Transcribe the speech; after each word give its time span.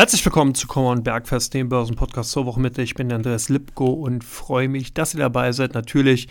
Herzlich 0.00 0.24
willkommen 0.24 0.54
zu 0.54 0.66
Common 0.66 1.02
Bergfest, 1.02 1.52
dem 1.52 1.68
Börsenpodcast 1.68 2.30
zur 2.30 2.46
Woche 2.46 2.58
Mitte. 2.58 2.80
Ich 2.80 2.94
bin 2.94 3.12
Andreas 3.12 3.50
Lipko 3.50 3.84
und 3.88 4.24
freue 4.24 4.66
mich, 4.66 4.94
dass 4.94 5.12
ihr 5.12 5.20
dabei 5.20 5.52
seid. 5.52 5.74
Natürlich 5.74 6.26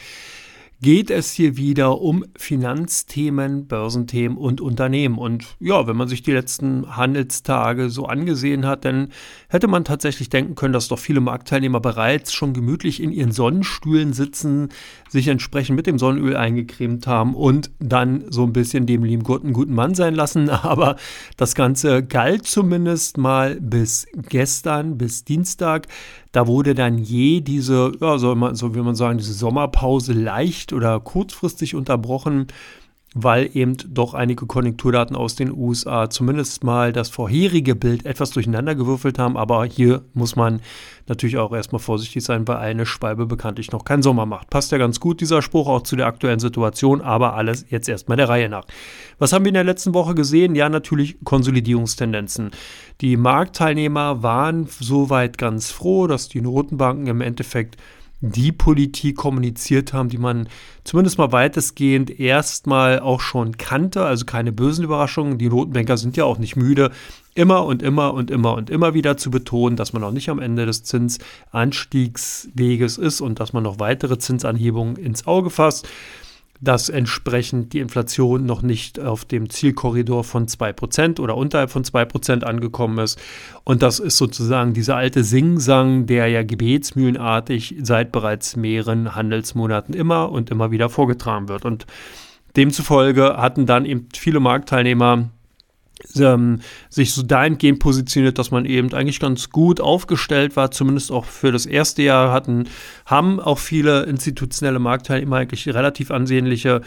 geht 0.82 1.12
es 1.12 1.32
hier 1.34 1.58
wieder 1.58 2.00
um 2.00 2.24
Finanzthemen, 2.38 3.68
Börsenthemen 3.68 4.38
und 4.38 4.62
Unternehmen. 4.62 5.18
Und 5.18 5.46
ja, 5.60 5.88
wenn 5.88 5.98
man 5.98 6.08
sich 6.08 6.22
die 6.22 6.32
letzten 6.32 6.96
Handelstage 6.96 7.90
so 7.90 8.06
angesehen 8.06 8.66
hat, 8.66 8.86
dann 8.86 9.10
hätte 9.50 9.68
man 9.68 9.84
tatsächlich 9.84 10.30
denken 10.30 10.56
können, 10.56 10.74
dass 10.74 10.88
doch 10.88 11.00
viele 11.00 11.20
Marktteilnehmer 11.20 11.82
bereits 11.82 12.32
schon 12.32 12.54
gemütlich 12.54 13.04
in 13.04 13.12
ihren 13.12 13.34
Sonnenstühlen 13.34 14.14
sitzen, 14.14 14.70
sich 15.10 15.28
entsprechend 15.28 15.76
mit 15.76 15.86
dem 15.86 16.00
Sonnenöl 16.00 16.38
eingecremt 16.38 17.08
haben 17.08 17.36
und 17.36 17.72
dann 17.80 18.26
so 18.30 18.44
ein 18.44 18.54
bisschen 18.54 18.86
dem 18.86 19.04
lieben 19.04 19.24
Gott 19.24 19.44
einen 19.44 19.54
guten 19.54 19.74
Mann 19.74 19.96
sein 19.96 20.16
lassen. 20.16 20.50
Aber 20.50 20.96
das 21.36 21.56
Ganze 21.56 22.04
galt 22.04 22.46
zumindest 22.46 23.18
mal 23.18 23.60
bis 23.60 24.08
gestern, 24.30 24.98
bis 24.98 25.26
Dienstag. 25.26 25.88
Da 26.32 26.46
wurde 26.48 26.76
dann 26.76 27.00
je 27.00 27.42
diese, 27.42 27.92
ja, 28.00 28.18
so, 28.20 28.54
so 28.54 28.76
wie 28.76 28.82
man 28.82 28.96
sagen, 28.96 29.18
diese 29.18 29.34
Sommerpause 29.34 30.14
leicht 30.14 30.74
oder 30.74 31.00
kurzfristig 31.00 31.76
unterbrochen 31.76 32.48
weil 33.24 33.50
eben 33.54 33.78
doch 33.88 34.14
einige 34.14 34.46
Konjunkturdaten 34.46 35.16
aus 35.16 35.36
den 35.36 35.52
USA 35.52 36.10
zumindest 36.10 36.64
mal 36.64 36.94
das 36.94 37.10
vorherige 37.10 37.76
Bild 37.76 38.06
etwas 38.06 38.32
durcheinandergewürfelt 38.32 39.20
haben. 39.20 39.38
Aber 39.38 39.66
hier 39.66 40.04
muss 40.14 40.36
man 40.36 40.62
natürlich 41.08 41.38
auch 41.38 41.52
erstmal 41.52 41.80
vorsichtig 41.80 42.24
sein, 42.24 42.48
weil 42.48 42.58
eine 42.58 42.86
Schwalbe 42.86 43.26
bekanntlich 43.26 43.72
noch 43.72 43.84
keinen 43.84 44.04
Sommer 44.04 44.26
macht. 44.26 44.50
Passt 44.50 44.72
ja 44.72 44.78
ganz 44.78 45.00
gut, 45.00 45.22
dieser 45.22 45.42
Spruch, 45.42 45.68
auch 45.68 45.82
zu 45.82 45.96
der 45.96 46.08
aktuellen 46.08 46.40
Situation, 46.40 47.02
aber 47.02 47.34
alles 47.34 47.66
jetzt 47.70 47.90
erstmal 47.90 48.18
der 48.18 48.30
Reihe 48.30 48.50
nach. 48.50 48.66
Was 49.18 49.34
haben 49.34 49.46
wir 49.46 49.50
in 49.50 49.56
der 49.56 49.64
letzten 49.64 49.94
Woche 49.94 50.16
gesehen? 50.16 50.56
Ja, 50.56 50.70
natürlich 50.70 51.18
Konsolidierungstendenzen. 51.24 52.52
Die 53.02 53.18
Marktteilnehmer 53.18 54.24
waren 54.24 54.68
soweit 54.80 55.38
ganz 55.38 55.72
froh, 55.72 56.08
dass 56.08 56.30
die 56.30 56.42
Notenbanken 56.42 57.08
im 57.08 57.22
Endeffekt 57.22 57.78
die 58.22 58.52
Politik 58.52 59.16
kommuniziert 59.16 59.94
haben, 59.94 60.10
die 60.10 60.18
man 60.18 60.50
zumindest 60.84 61.18
mal 61.18 61.32
weitestgehend 61.32 62.20
erstmal 62.20 63.00
auch 63.00 63.22
schon 63.22 63.56
kannte. 63.58 64.04
Also 64.04 64.26
keine 64.26 64.52
bösen 64.52 64.84
Überraschungen. 64.84 65.38
Die 65.38 65.48
Notenbanker 65.48 65.96
sind 65.96 66.18
ja 66.18 66.26
auch 66.26 66.38
nicht 66.38 66.58
müde, 66.58 66.92
immer 67.34 67.66
und 67.66 67.82
immer 67.82 68.14
und 68.14 68.30
immer 68.30 68.56
und 68.56 68.70
immer 68.70 68.94
wieder 68.94 69.16
zu 69.16 69.32
betonen, 69.32 69.78
dass 69.78 69.94
man 69.94 70.02
noch 70.02 70.12
nicht 70.12 70.28
am 70.30 70.40
Ende 70.40 70.66
des 70.66 70.84
Zinsanstiegsweges 70.84 72.98
ist 72.98 73.22
und 73.22 73.40
dass 73.40 73.54
man 73.54 73.64
noch 73.64 73.80
weitere 73.80 74.18
Zinsanhebungen 74.18 74.98
ins 74.98 75.26
Auge 75.26 75.50
fasst 75.50 75.88
dass 76.62 76.90
entsprechend 76.90 77.74
die 77.74 77.80
Inflation 77.80 78.46
noch 78.46 78.62
nicht 78.62 79.00
auf 79.00 79.26
dem 79.26 79.50
Zielkorridor 79.50 80.24
von 80.24 80.48
2% 80.48 81.20
oder 81.20 81.38
unterhalb 81.38 81.70
von 81.70 81.84
2% 81.84 82.44
angekommen 82.44 83.00
ist. 83.00 83.20
Und 83.64 83.82
das 83.82 84.00
ist 84.00 84.18
sozusagen 84.18 84.74
dieser 84.74 84.98
alte 84.98 85.24
Singsang, 85.24 86.06
der 86.06 86.28
ja 86.28 86.44
gebetsmühlenartig 86.44 87.76
seit 87.82 88.12
bereits 88.12 88.56
mehreren 88.56 89.16
Handelsmonaten 89.16 89.94
immer 89.94 90.32
und 90.32 90.50
immer 90.50 90.72
wieder 90.72 90.90
vorgetragen 90.90 91.48
wird. 91.48 91.64
Und 91.64 91.86
demzufolge 92.56 93.38
hatten 93.38 93.66
dann 93.66 93.86
eben 93.86 94.10
viele 94.14 94.40
Marktteilnehmer 94.40 95.30
ähm, 96.16 96.62
sich 96.90 97.14
so 97.14 97.24
dahingehend 97.24 97.80
positioniert, 97.80 98.38
dass 98.38 98.52
man 98.52 98.66
eben 98.66 98.94
eigentlich 98.94 99.20
ganz 99.20 99.50
gut 99.50 99.82
aufgestellt 99.82 100.56
war, 100.56 100.72
zumindest 100.72 101.12
auch 101.12 101.26
für 101.26 101.52
das 101.52 101.66
erste 101.66 102.02
Jahr 102.04 102.32
hatten, 102.32 102.68
haben 103.06 103.40
auch 103.40 103.60
viele 103.60 104.04
institutionelle 104.04 104.80
Marktteilnehmer 104.80 105.38
eigentlich 105.38 105.68
relativ 105.68 106.12
ansehnliche 106.12 106.82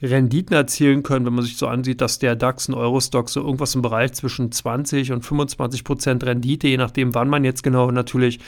Renditen 0.00 0.54
erzielen 0.54 1.02
können, 1.02 1.26
wenn 1.26 1.34
man 1.34 1.44
sich 1.44 1.56
so 1.56 1.66
ansieht, 1.66 2.00
dass 2.00 2.20
der 2.20 2.36
DAX 2.36 2.68
und 2.68 2.74
Eurostock 2.74 3.28
so 3.28 3.40
irgendwas 3.40 3.74
im 3.74 3.82
Bereich 3.82 4.12
zwischen 4.12 4.52
20 4.52 5.10
und 5.10 5.24
25 5.24 5.82
Prozent 5.82 6.24
Rendite, 6.24 6.68
je 6.68 6.76
nachdem, 6.76 7.14
wann 7.14 7.28
man 7.28 7.42
jetzt 7.42 7.64
genau 7.64 7.90
natürlich 7.90 8.38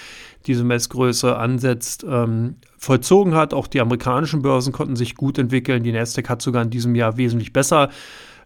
diese 0.46 0.62
Messgröße 0.62 1.36
ansetzt, 1.36 2.04
ähm, 2.08 2.54
vollzogen 2.78 3.34
hat. 3.34 3.52
Auch 3.52 3.66
die 3.66 3.80
amerikanischen 3.80 4.42
Börsen 4.42 4.72
konnten 4.72 4.94
sich 4.94 5.16
gut 5.16 5.38
entwickeln. 5.38 5.82
Die 5.82 5.92
Nasdaq 5.92 6.28
hat 6.28 6.40
sogar 6.40 6.62
in 6.62 6.70
diesem 6.70 6.94
Jahr 6.94 7.16
wesentlich 7.16 7.52
besser 7.52 7.90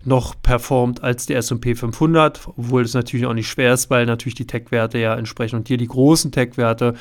noch 0.07 0.35
performt 0.43 1.03
als 1.03 1.27
der 1.27 1.39
S&P 1.39 1.75
500, 1.75 2.49
obwohl 2.57 2.83
es 2.83 2.95
natürlich 2.95 3.27
auch 3.27 3.35
nicht 3.35 3.49
schwer 3.49 3.75
ist, 3.75 3.91
weil 3.91 4.07
natürlich 4.07 4.35
die 4.35 4.47
Tech-Werte 4.47 4.99
ja 4.99 5.15
entsprechend 5.15 5.61
und 5.61 5.69
hier 5.69 5.77
die 5.77 5.89
großen 5.89 6.33
Tech-Werte 6.33 6.95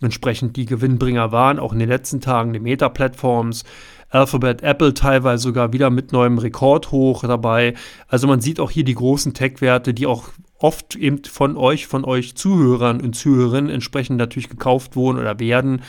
entsprechend 0.00 0.56
die 0.56 0.66
Gewinnbringer 0.66 1.32
waren, 1.32 1.58
auch 1.58 1.72
in 1.72 1.78
den 1.78 1.88
letzten 1.88 2.20
Tagen 2.20 2.52
die 2.52 2.60
Meta-Plattforms, 2.60 3.64
Alphabet, 4.10 4.62
Apple 4.62 4.94
teilweise 4.94 5.42
sogar 5.42 5.72
wieder 5.72 5.90
mit 5.90 6.12
neuem 6.12 6.38
Rekordhoch 6.38 7.22
dabei. 7.22 7.74
Also 8.06 8.26
man 8.26 8.40
sieht 8.40 8.58
auch 8.58 8.70
hier 8.70 8.84
die 8.84 8.94
großen 8.94 9.34
Tech-Werte, 9.34 9.92
die 9.92 10.06
auch 10.06 10.28
oft 10.58 10.96
eben 10.96 11.24
von 11.24 11.56
euch, 11.56 11.86
von 11.86 12.04
euch 12.04 12.34
Zuhörern 12.34 13.00
und 13.00 13.14
Zuhörerinnen 13.14 13.70
entsprechend 13.70 14.16
natürlich 14.16 14.48
gekauft 14.48 14.96
wurden 14.96 15.18
oder 15.18 15.38
werden, 15.38 15.82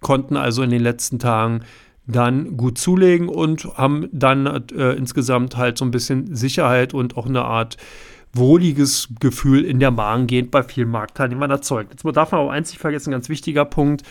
konnten 0.00 0.36
also 0.36 0.62
in 0.62 0.70
den 0.70 0.82
letzten 0.82 1.18
Tagen 1.18 1.62
dann 2.06 2.56
gut 2.56 2.78
zulegen 2.78 3.28
und 3.28 3.64
haben 3.76 4.08
dann 4.12 4.46
äh, 4.46 4.92
insgesamt 4.92 5.56
halt 5.56 5.78
so 5.78 5.84
ein 5.84 5.90
bisschen 5.90 6.34
Sicherheit 6.34 6.94
und 6.94 7.16
auch 7.16 7.26
eine 7.26 7.44
Art 7.44 7.76
wohliges 8.32 9.08
Gefühl 9.18 9.64
in 9.64 9.80
der 9.80 9.90
Magengegend 9.90 10.50
bei 10.50 10.62
vielen 10.62 10.90
Marktteilnehmern 10.90 11.50
erzeugt. 11.50 11.92
Jetzt 11.92 12.16
darf 12.16 12.32
man 12.32 12.40
auch 12.40 12.50
eins 12.50 12.70
nicht 12.70 12.80
vergessen, 12.80 13.10
ganz 13.10 13.28
wichtiger 13.28 13.64
Punkt 13.64 14.02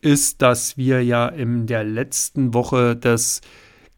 ist, 0.00 0.42
dass 0.42 0.76
wir 0.76 1.02
ja 1.02 1.28
in 1.28 1.66
der 1.66 1.84
letzten 1.84 2.54
Woche 2.54 2.96
des 2.96 3.40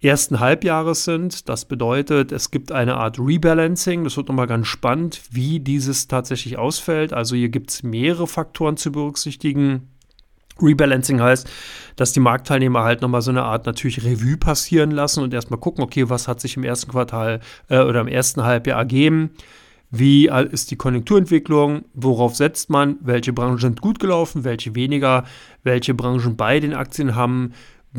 ersten 0.00 0.38
Halbjahres 0.38 1.04
sind. 1.04 1.48
Das 1.48 1.64
bedeutet, 1.64 2.30
es 2.30 2.50
gibt 2.50 2.72
eine 2.72 2.96
Art 2.96 3.18
Rebalancing. 3.18 4.04
Das 4.04 4.16
wird 4.16 4.28
nochmal 4.28 4.46
ganz 4.46 4.66
spannend, 4.66 5.22
wie 5.30 5.60
dieses 5.60 6.06
tatsächlich 6.06 6.58
ausfällt. 6.58 7.12
Also 7.12 7.34
hier 7.34 7.48
gibt 7.48 7.70
es 7.70 7.82
mehrere 7.82 8.26
Faktoren 8.26 8.76
zu 8.76 8.92
berücksichtigen. 8.92 9.93
Rebalancing 10.62 11.20
heißt, 11.20 11.48
dass 11.96 12.12
die 12.12 12.20
Marktteilnehmer 12.20 12.84
halt 12.84 13.02
nochmal 13.02 13.22
so 13.22 13.30
eine 13.30 13.42
Art 13.42 13.66
natürlich 13.66 14.04
Revue 14.04 14.36
passieren 14.36 14.90
lassen 14.90 15.22
und 15.22 15.34
erstmal 15.34 15.60
gucken, 15.60 15.82
okay, 15.82 16.08
was 16.08 16.28
hat 16.28 16.40
sich 16.40 16.56
im 16.56 16.64
ersten 16.64 16.90
Quartal 16.90 17.40
äh, 17.68 17.80
oder 17.80 18.00
im 18.00 18.08
ersten 18.08 18.42
Halbjahr 18.42 18.78
ergeben? 18.78 19.30
Wie 19.90 20.28
ist 20.50 20.72
die 20.72 20.76
Konjunkturentwicklung? 20.76 21.84
Worauf 21.94 22.34
setzt 22.34 22.68
man? 22.68 22.96
Welche 23.00 23.32
Branchen 23.32 23.58
sind 23.58 23.80
gut 23.80 24.00
gelaufen? 24.00 24.42
Welche 24.42 24.74
weniger? 24.74 25.22
Welche 25.62 25.94
Branchen 25.94 26.36
bei 26.36 26.58
den 26.58 26.74
Aktien 26.74 27.14
haben 27.14 27.52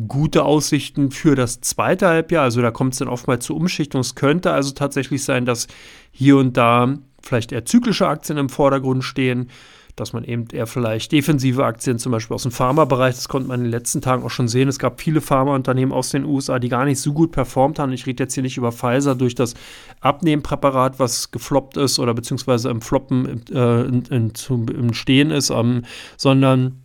gute 0.09 0.43
Aussichten 0.43 1.11
für 1.11 1.35
das 1.35 1.61
zweite 1.61 2.07
Halbjahr? 2.07 2.43
Also 2.43 2.61
da 2.61 2.71
kommt 2.71 2.93
es 2.93 2.99
dann 2.99 3.07
oftmals 3.07 3.45
zu 3.45 3.55
Umschichtung. 3.55 4.01
Es 4.01 4.15
könnte 4.15 4.51
also 4.51 4.73
tatsächlich 4.73 5.23
sein, 5.23 5.45
dass 5.45 5.67
hier 6.11 6.35
und 6.35 6.57
da 6.57 6.97
vielleicht 7.21 7.53
eher 7.53 7.63
zyklische 7.63 8.07
Aktien 8.07 8.37
im 8.37 8.49
Vordergrund 8.49 9.05
stehen 9.05 9.49
dass 9.95 10.13
man 10.13 10.23
eben 10.23 10.45
eher 10.51 10.67
vielleicht 10.67 11.11
defensive 11.11 11.63
Aktien, 11.63 11.99
zum 11.99 12.11
Beispiel 12.11 12.35
aus 12.35 12.43
dem 12.43 12.51
Pharmabereich, 12.51 13.15
das 13.15 13.29
konnte 13.29 13.47
man 13.47 13.59
in 13.59 13.65
den 13.65 13.71
letzten 13.71 14.01
Tagen 14.01 14.23
auch 14.23 14.29
schon 14.29 14.47
sehen. 14.47 14.67
Es 14.67 14.79
gab 14.79 14.99
viele 14.99 15.21
Pharmaunternehmen 15.21 15.93
aus 15.93 16.09
den 16.09 16.25
USA, 16.25 16.59
die 16.59 16.69
gar 16.69 16.85
nicht 16.85 16.99
so 16.99 17.13
gut 17.13 17.31
performt 17.31 17.79
haben. 17.79 17.93
Ich 17.93 18.05
rede 18.05 18.23
jetzt 18.23 18.33
hier 18.33 18.43
nicht 18.43 18.57
über 18.57 18.71
Pfizer 18.71 19.15
durch 19.15 19.35
das 19.35 19.53
Abnehmpräparat, 20.01 20.99
was 20.99 21.31
gefloppt 21.31 21.77
ist 21.77 21.99
oder 21.99 22.13
beziehungsweise 22.13 22.69
im 22.69 22.81
Floppen 22.81 23.43
äh, 23.51 23.81
in, 23.83 24.03
in, 24.09 24.33
im 24.49 24.93
Stehen 24.93 25.31
ist, 25.31 25.49
ähm, 25.49 25.83
sondern 26.17 26.81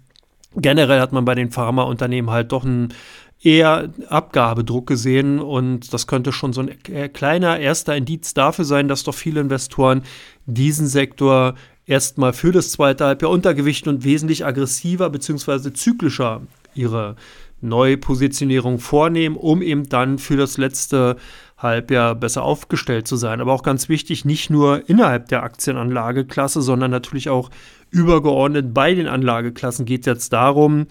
generell 0.55 1.01
hat 1.01 1.13
man 1.13 1.25
bei 1.25 1.35
den 1.35 1.51
Pharmaunternehmen 1.51 2.31
halt 2.31 2.53
doch 2.53 2.65
einen 2.65 2.95
eher 3.43 3.89
Abgabedruck 4.09 4.87
gesehen 4.87 5.39
und 5.39 5.95
das 5.95 6.07
könnte 6.07 6.31
schon 6.31 6.53
so 6.53 6.61
ein 6.61 7.13
kleiner 7.13 7.59
erster 7.59 7.97
Indiz 7.97 8.35
dafür 8.35 8.67
sein, 8.67 8.87
dass 8.87 9.03
doch 9.03 9.15
viele 9.15 9.41
Investoren 9.41 10.03
diesen 10.45 10.87
Sektor 10.87 11.55
erstmal 11.91 12.33
für 12.33 12.53
das 12.53 12.71
zweite 12.71 13.05
Halbjahr 13.05 13.33
untergewichten 13.33 13.93
und 13.93 14.05
wesentlich 14.05 14.47
aggressiver 14.47 15.11
bzw. 15.11 15.73
zyklischer 15.73 16.43
ihre 16.73 17.17
Neupositionierung 17.61 18.79
vornehmen, 18.79 19.37
um 19.37 19.61
eben 19.61 19.89
dann 19.89 20.19
für 20.19 20.37
das 20.37 20.57
letzte 20.57 21.17
Halbjahr 21.59 22.15
besser 22.15 22.43
aufgestellt 22.43 23.09
zu 23.09 23.17
sein. 23.17 23.41
Aber 23.41 23.53
auch 23.53 23.65
ganz 23.65 23.89
wichtig, 23.89 24.25
nicht 24.25 24.51
nur 24.51 24.89
innerhalb 24.89 25.29
der 25.29 25.43
Aktienanlageklasse, 25.43 26.63
sondern 26.63 26.93
natürlich 26.93 27.29
auch 27.29 27.51
übergeordnet 27.91 28.73
bei 28.73 28.95
den 28.95 29.09
Anlageklassen 29.09 29.85
geht 29.85 30.03
es 30.03 30.07
jetzt 30.07 30.33
darum, 30.33 30.87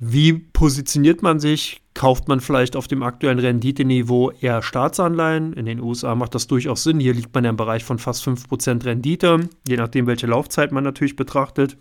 wie 0.00 0.32
positioniert 0.32 1.22
man 1.22 1.40
sich? 1.40 1.82
Kauft 1.94 2.28
man 2.28 2.40
vielleicht 2.40 2.76
auf 2.76 2.86
dem 2.86 3.02
aktuellen 3.02 3.40
Renditeniveau 3.40 4.30
eher 4.30 4.62
Staatsanleihen? 4.62 5.52
In 5.52 5.66
den 5.66 5.80
USA 5.80 6.14
macht 6.14 6.36
das 6.36 6.46
durchaus 6.46 6.84
Sinn. 6.84 7.00
Hier 7.00 7.14
liegt 7.14 7.34
man 7.34 7.42
ja 7.42 7.50
im 7.50 7.56
Bereich 7.56 7.82
von 7.82 7.98
fast 7.98 8.26
5% 8.26 8.84
Rendite, 8.84 9.48
je 9.66 9.76
nachdem, 9.76 10.06
welche 10.06 10.28
Laufzeit 10.28 10.70
man 10.70 10.84
natürlich 10.84 11.16
betrachtet. 11.16 11.76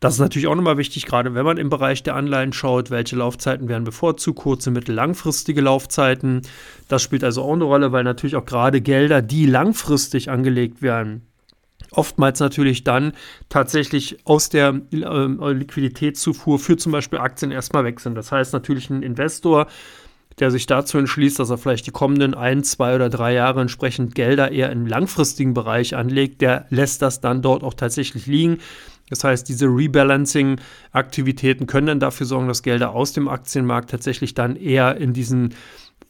Das 0.00 0.14
ist 0.14 0.20
natürlich 0.20 0.48
auch 0.48 0.54
nochmal 0.54 0.78
wichtig, 0.78 1.04
gerade 1.04 1.34
wenn 1.34 1.44
man 1.44 1.58
im 1.58 1.68
Bereich 1.68 2.02
der 2.02 2.16
Anleihen 2.16 2.54
schaut, 2.54 2.90
welche 2.90 3.16
Laufzeiten 3.16 3.68
werden 3.68 3.84
bevorzugt, 3.84 4.40
kurze, 4.40 4.70
mittel, 4.70 4.94
langfristige 4.94 5.60
Laufzeiten. 5.60 6.40
Das 6.88 7.02
spielt 7.02 7.22
also 7.22 7.42
auch 7.42 7.52
eine 7.52 7.64
Rolle, 7.64 7.92
weil 7.92 8.02
natürlich 8.02 8.34
auch 8.34 8.46
gerade 8.46 8.80
Gelder, 8.80 9.20
die 9.20 9.44
langfristig 9.44 10.30
angelegt 10.30 10.80
werden, 10.80 11.29
oftmals 11.92 12.40
natürlich 12.40 12.84
dann 12.84 13.12
tatsächlich 13.48 14.18
aus 14.24 14.48
der 14.48 14.80
äh, 14.92 15.52
Liquiditätszufuhr 15.52 16.58
für 16.58 16.76
zum 16.76 16.92
Beispiel 16.92 17.18
Aktien 17.18 17.50
erstmal 17.50 17.84
weg 17.84 18.00
sind. 18.00 18.14
Das 18.14 18.32
heißt 18.32 18.52
natürlich 18.52 18.90
ein 18.90 19.02
Investor, 19.02 19.66
der 20.38 20.50
sich 20.50 20.66
dazu 20.66 20.98
entschließt, 20.98 21.38
dass 21.38 21.50
er 21.50 21.58
vielleicht 21.58 21.86
die 21.86 21.90
kommenden 21.90 22.34
ein, 22.34 22.64
zwei 22.64 22.94
oder 22.94 23.10
drei 23.10 23.34
Jahre 23.34 23.60
entsprechend 23.60 24.14
Gelder 24.14 24.52
eher 24.52 24.70
im 24.70 24.86
langfristigen 24.86 25.54
Bereich 25.54 25.96
anlegt, 25.96 26.40
der 26.40 26.66
lässt 26.70 27.02
das 27.02 27.20
dann 27.20 27.42
dort 27.42 27.62
auch 27.62 27.74
tatsächlich 27.74 28.26
liegen. 28.26 28.58
Das 29.10 29.24
heißt, 29.24 29.48
diese 29.48 29.66
Rebalancing-Aktivitäten 29.66 31.66
können 31.66 31.88
dann 31.88 32.00
dafür 32.00 32.26
sorgen, 32.26 32.48
dass 32.48 32.62
Gelder 32.62 32.92
aus 32.92 33.12
dem 33.12 33.28
Aktienmarkt 33.28 33.90
tatsächlich 33.90 34.34
dann 34.34 34.56
eher 34.56 34.96
in 34.96 35.12
diesen 35.12 35.54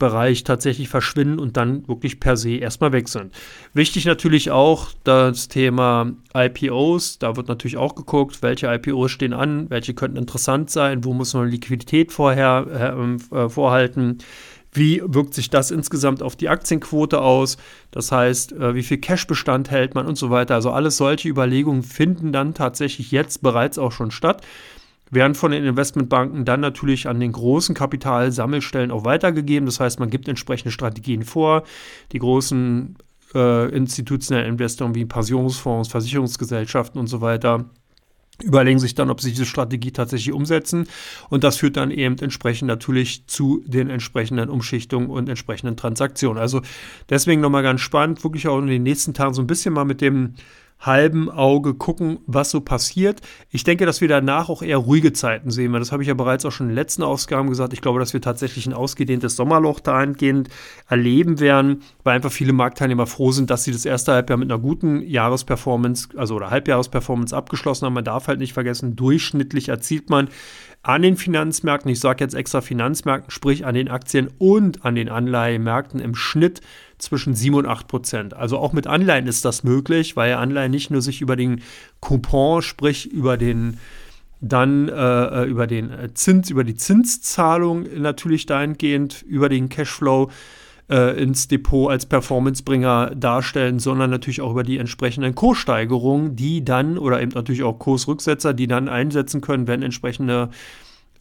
Bereich 0.01 0.43
tatsächlich 0.43 0.89
verschwinden 0.89 1.39
und 1.39 1.57
dann 1.57 1.87
wirklich 1.87 2.19
per 2.19 2.37
se 2.37 2.57
erstmal 2.57 2.91
weg 2.91 3.09
sind. 3.09 3.33
Wichtig 3.73 4.07
natürlich 4.07 4.51
auch 4.51 4.89
das 5.05 5.47
Thema 5.47 6.11
IPOs. 6.35 7.21
Da 7.21 7.37
wird 7.37 7.47
natürlich 7.47 7.77
auch 7.77 7.95
geguckt, 7.95 8.43
welche 8.43 8.67
IPOs 8.67 9.13
stehen 9.13 9.33
an, 9.33 9.71
welche 9.71 9.95
könnten 9.95 10.17
interessant 10.17 10.71
sein, 10.71 11.05
wo 11.05 11.15
muss 11.15 11.35
man 11.35 11.49
Liquidität 11.49 12.11
vorher 12.11 12.97
äh, 13.33 13.37
äh, 13.37 13.49
vorhalten. 13.49 14.19
Wie 14.73 15.03
wirkt 15.05 15.35
sich 15.35 15.51
das 15.51 15.71
insgesamt 15.71 16.23
auf 16.23 16.37
die 16.37 16.49
Aktienquote 16.49 17.21
aus? 17.21 17.57
Das 17.91 18.11
heißt, 18.11 18.53
äh, 18.53 18.75
wie 18.75 18.83
viel 18.83 18.99
Cashbestand 18.99 19.71
hält 19.71 19.95
man 19.95 20.07
und 20.07 20.17
so 20.17 20.31
weiter. 20.31 20.55
Also 20.55 20.71
alles 20.71 20.97
solche 20.97 21.29
Überlegungen 21.29 21.83
finden 21.83 22.33
dann 22.33 22.55
tatsächlich 22.55 23.11
jetzt 23.11 23.43
bereits 23.43 23.79
auch 23.79 23.93
schon 23.93 24.11
statt 24.11 24.43
werden 25.11 25.35
von 25.35 25.51
den 25.51 25.65
Investmentbanken 25.65 26.45
dann 26.45 26.61
natürlich 26.61 27.09
an 27.09 27.21
den 27.21 27.33
großen 27.33 27.75
Kapitalsammelstellen 27.75 28.91
auch 28.91 29.05
weitergegeben. 29.05 29.67
Das 29.67 29.81
heißt, 29.81 30.01
man 30.01 30.11
gibt 30.11 30.29
entsprechende 30.29 30.71
Strategien 30.71 31.25
vor. 31.25 31.65
Die 32.13 32.19
großen 32.19 32.97
äh, 33.35 33.69
institutionellen 33.75 34.49
Investoren 34.49 34.95
wie 34.95 35.05
Pensionsfonds, 35.05 35.89
Versicherungsgesellschaften 35.89 37.01
und 37.01 37.09
so 37.09 37.21
weiter 37.21 37.67
überlegen 38.43 38.79
sich 38.79 38.95
dann, 38.95 39.11
ob 39.11 39.21
sie 39.21 39.31
diese 39.31 39.47
Strategie 39.47 39.93
tatsächlich 39.93 40.33
umsetzen. 40.33 40.87
Und 41.29 41.45
das 41.45 41.59
führt 41.59 41.77
dann 41.77 41.91
eben 41.91 42.17
entsprechend 42.19 42.69
natürlich 42.69 43.27
zu 43.27 43.63
den 43.67 43.91
entsprechenden 43.91 44.49
Umschichtungen 44.49 45.11
und 45.11 45.29
entsprechenden 45.29 45.77
Transaktionen. 45.77 46.39
Also 46.39 46.63
deswegen 47.09 47.41
nochmal 47.41 47.63
ganz 47.63 47.81
spannend, 47.81 48.25
wirklich 48.25 48.49
auch 48.49 48.59
in 48.59 48.67
den 48.67 48.83
nächsten 48.83 49.15
Tagen 49.15 49.35
so 49.35 49.43
ein 49.43 49.47
bisschen 49.47 49.75
mal 49.75 49.85
mit 49.85 50.01
dem 50.01 50.35
halben 50.81 51.31
Auge 51.31 51.75
gucken, 51.75 52.19
was 52.27 52.51
so 52.51 52.61
passiert. 52.61 53.21
Ich 53.51 53.65
denke, 53.65 53.87
dass 53.87 54.01
wir 54.01 54.09
danach 54.09 54.49
auch 54.49 54.63
eher 54.63 54.79
ruhige 54.79 55.13
Zeiten 55.13 55.51
sehen, 55.51 55.73
das 55.73 55.93
habe 55.93 56.03
ich 56.03 56.09
ja 56.09 56.15
bereits 56.15 56.45
auch 56.45 56.53
schon 56.53 56.67
in 56.67 56.71
den 56.71 56.77
letzten 56.77 57.03
Ausgaben 57.03 57.49
gesagt. 57.49 57.73
Ich 57.73 57.81
glaube, 57.81 58.01
dass 58.01 58.13
wir 58.13 58.21
tatsächlich 58.21 58.67
ein 58.67 58.75
ausgedehntes 58.75 59.37
Sommerloch 59.37 59.81
dahingehend 59.81 60.49
erleben 60.89 61.41
werden, 61.41 61.83
weil 62.05 62.17
einfach 62.17 62.33
viele 62.33 62.53
Marktteilnehmer 62.53 63.07
froh 63.07 63.33
sind, 63.33 63.51
dass 63.51 63.65
sie 63.65 63.73
das 63.73 63.85
erste 63.85 64.13
Halbjahr 64.13 64.39
mit 64.39 64.51
einer 64.51 64.61
guten 64.61 65.03
Jahresperformance, 65.03 66.09
also 66.17 66.37
oder 66.37 66.51
Halbjahresperformance 66.51 67.35
abgeschlossen 67.35 67.87
haben. 67.87 67.95
Man 67.95 68.05
darf 68.05 68.29
halt 68.29 68.41
nicht 68.41 68.53
vergessen, 68.53 68.97
durchschnittlich 68.97 69.69
erzielt 69.69 70.11
man 70.11 70.29
an 70.83 71.03
den 71.03 71.17
Finanzmärkten, 71.17 71.91
ich 71.91 72.01
sage 72.01 72.25
jetzt 72.25 72.35
extra 72.35 72.63
Finanzmärkten, 72.63 73.31
sprich 73.31 73.67
an 73.67 73.75
den 73.75 73.89
Aktien 73.89 74.31
und 74.39 74.85
an 74.85 74.95
den 74.95 75.11
Anleihemärkten 75.11 76.01
im 76.01 76.15
Schnitt 76.15 76.63
zwischen 76.99 77.35
7 77.35 77.55
und 77.55 77.67
8 77.67 77.87
Prozent. 77.87 78.35
Also 78.35 78.59
auch 78.59 78.73
mit 78.73 78.87
Anleihen 78.87 79.27
ist 79.27 79.45
das 79.45 79.63
möglich, 79.63 80.17
weil 80.17 80.35
Anleihen 80.35 80.71
nicht 80.71 80.91
nur 80.91 81.03
sich 81.03 81.21
über 81.21 81.37
den 81.37 81.61
Coupon, 82.01 82.63
sprich 82.63 83.11
über 83.11 83.37
den 83.37 83.79
dann 84.43 84.89
äh, 84.89 84.93
äh 84.93 85.45
über 85.45 85.67
den 85.67 85.91
äh, 85.91 86.15
Zins, 86.15 86.49
über 86.49 86.65
die 86.65 86.75
Zinszahlung 86.75 87.85
natürlich 88.01 88.47
dahingehend, 88.47 89.23
über 89.23 89.51
den 89.51 89.69
Cashflow 89.69 90.31
äh, 90.91 91.23
ins 91.23 91.49
Depot 91.49 91.91
als 91.91 92.07
Performancebringer 92.07 93.15
darstellen, 93.15 93.79
sondern 93.79 94.11
natürlich 94.11 94.41
auch 94.41 94.51
über 94.51 94.65
die 94.65 94.79
entsprechenden 94.79 95.35
Kurssteigerungen, 95.35 96.37
die 96.37 96.65
dann, 96.65 96.99
oder 96.99 97.23
eben 97.23 97.33
natürlich 97.33 97.63
auch 97.63 97.79
Kursrücksetzer, 97.79 98.53
die 98.53 98.67
dann 98.67 98.89
einsetzen 98.89 99.41
können, 99.41 99.67
wenn 99.69 99.83
entsprechende 99.83 100.51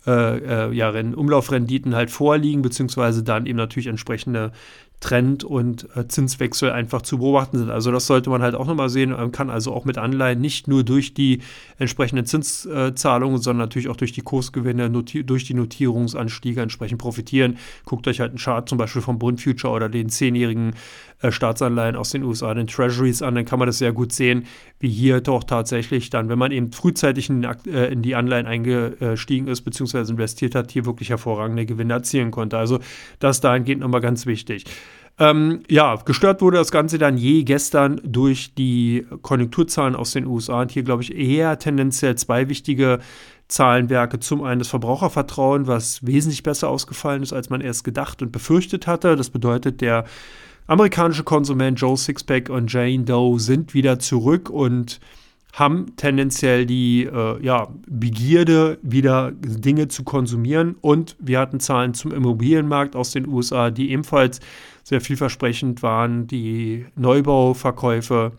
äh, 0.07 0.69
äh, 0.69 0.73
ja, 0.73 0.89
Umlaufrenditen 0.89 1.93
halt 1.93 2.09
vorliegen, 2.09 2.61
beziehungsweise 2.61 3.21
dann 3.21 3.45
eben 3.45 3.57
natürlich 3.57 3.87
entsprechende 3.87 4.51
Trend 4.99 5.43
und 5.43 5.87
äh, 5.95 6.07
Zinswechsel 6.07 6.71
einfach 6.71 7.01
zu 7.01 7.19
beobachten 7.19 7.57
sind. 7.57 7.69
Also 7.69 7.91
das 7.91 8.05
sollte 8.05 8.29
man 8.29 8.41
halt 8.41 8.55
auch 8.55 8.67
nochmal 8.67 8.89
sehen. 8.89 9.11
Man 9.11 9.31
kann 9.31 9.49
also 9.49 9.73
auch 9.73 9.85
mit 9.85 9.97
Anleihen 9.97 10.41
nicht 10.41 10.67
nur 10.67 10.83
durch 10.83 11.13
die 11.13 11.39
entsprechenden 11.77 12.25
Zinszahlungen, 12.25 13.41
sondern 13.41 13.65
natürlich 13.65 13.87
auch 13.87 13.95
durch 13.95 14.11
die 14.11 14.21
Kursgewinne, 14.21 14.89
durch 14.89 15.45
die 15.45 15.53
Notierungsanstiege 15.53 16.61
entsprechend 16.61 16.99
profitieren. 16.99 17.57
Guckt 17.85 18.07
euch 18.07 18.19
halt 18.19 18.31
einen 18.31 18.39
Chart 18.39 18.67
zum 18.67 18.77
Beispiel 18.77 19.01
vom 19.01 19.19
Bund 19.19 19.41
Future 19.41 19.73
oder 19.73 19.87
den 19.87 20.09
zehnjährigen 20.09 20.73
äh, 21.21 21.31
Staatsanleihen 21.31 21.97
aus 21.97 22.11
den 22.11 22.23
USA, 22.23 22.53
den 22.53 22.67
Treasuries 22.67 23.21
an, 23.21 23.35
dann 23.35 23.45
kann 23.45 23.59
man 23.59 23.67
das 23.67 23.77
sehr 23.77 23.91
gut 23.91 24.13
sehen, 24.13 24.45
wie 24.79 24.89
hier 24.89 25.19
doch 25.19 25.43
tatsächlich 25.43 26.09
dann, 26.09 26.29
wenn 26.29 26.39
man 26.39 26.51
eben 26.51 26.71
frühzeitig 26.71 27.29
in, 27.29 27.43
äh, 27.43 27.87
in 27.87 28.01
die 28.01 28.15
Anleihen 28.15 28.47
eingestiegen 28.47 29.47
ist, 29.47 29.61
beziehungsweise 29.61 30.13
investiert 30.13 30.55
hat, 30.55 30.71
hier 30.71 30.85
wirklich 30.85 31.09
hervorragende 31.09 31.65
Gewinne 31.65 31.93
erzielen 31.93 32.31
konnte. 32.31 32.57
Also 32.57 32.79
das 33.19 33.41
dahingehend 33.41 33.81
nochmal 33.81 34.01
ganz 34.01 34.25
wichtig. 34.25 34.63
Ähm, 35.19 35.63
ja, 35.67 35.97
gestört 35.97 36.41
wurde 36.41 36.57
das 36.57 36.71
Ganze 36.71 36.97
dann 36.97 37.17
je 37.17 37.43
gestern 37.43 37.99
durch 38.05 38.53
die 38.55 39.05
Konjunkturzahlen 39.21 39.97
aus 39.97 40.11
den 40.11 40.25
USA 40.25 40.61
und 40.61 40.71
hier 40.71 40.83
glaube 40.83 41.03
ich 41.03 41.13
eher 41.13 41.59
tendenziell 41.59 42.15
zwei 42.15 42.47
wichtige 42.47 42.99
Zahlenwerke. 43.49 44.19
Zum 44.19 44.43
einen 44.43 44.59
das 44.59 44.69
Verbrauchervertrauen, 44.69 45.67
was 45.67 46.05
wesentlich 46.05 46.41
besser 46.43 46.69
ausgefallen 46.69 47.21
ist, 47.21 47.33
als 47.33 47.49
man 47.49 47.59
erst 47.59 47.83
gedacht 47.83 48.21
und 48.21 48.31
befürchtet 48.31 48.87
hatte. 48.87 49.17
Das 49.17 49.29
bedeutet, 49.29 49.81
der 49.81 50.05
amerikanische 50.67 51.23
Konsument 51.23 51.77
Joe 51.81 51.97
Sixpack 51.97 52.49
und 52.49 52.71
Jane 52.71 53.03
Doe 53.03 53.39
sind 53.39 53.73
wieder 53.73 53.99
zurück 53.99 54.49
und 54.49 55.01
haben 55.53 55.95
tendenziell 55.95 56.65
die 56.65 57.03
äh, 57.05 57.43
ja, 57.43 57.69
Begierde, 57.87 58.77
wieder 58.81 59.31
Dinge 59.31 59.87
zu 59.87 60.03
konsumieren. 60.03 60.75
Und 60.81 61.15
wir 61.19 61.39
hatten 61.39 61.59
Zahlen 61.59 61.93
zum 61.93 62.11
Immobilienmarkt 62.11 62.95
aus 62.95 63.11
den 63.11 63.27
USA, 63.27 63.71
die 63.71 63.91
ebenfalls 63.91 64.39
sehr 64.83 65.01
vielversprechend 65.01 65.81
waren. 65.81 66.27
Die 66.27 66.85
Neubauverkäufe 66.95 68.33